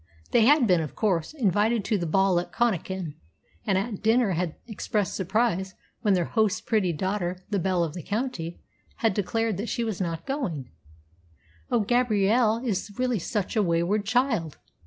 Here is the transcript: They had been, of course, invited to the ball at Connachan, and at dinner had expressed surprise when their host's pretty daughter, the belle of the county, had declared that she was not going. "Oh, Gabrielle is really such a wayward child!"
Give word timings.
They 0.31 0.45
had 0.47 0.65
been, 0.65 0.81
of 0.81 0.95
course, 0.95 1.31
invited 1.31 1.85
to 1.85 1.97
the 1.99 2.07
ball 2.07 2.39
at 2.39 2.51
Connachan, 2.51 3.13
and 3.67 3.77
at 3.77 4.01
dinner 4.01 4.31
had 4.31 4.55
expressed 4.65 5.13
surprise 5.13 5.75
when 6.01 6.15
their 6.15 6.25
host's 6.25 6.59
pretty 6.59 6.91
daughter, 6.91 7.37
the 7.51 7.59
belle 7.59 7.83
of 7.83 7.93
the 7.93 8.01
county, 8.01 8.59
had 8.95 9.13
declared 9.13 9.57
that 9.57 9.69
she 9.69 9.83
was 9.83 10.01
not 10.01 10.25
going. 10.25 10.71
"Oh, 11.69 11.81
Gabrielle 11.81 12.57
is 12.65 12.89
really 12.97 13.19
such 13.19 13.55
a 13.55 13.61
wayward 13.61 14.03
child!" 14.05 14.57